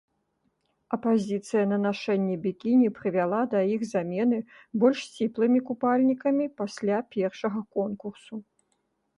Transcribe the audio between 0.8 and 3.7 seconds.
Апазіцыя на нашэнне бікіні прывяла да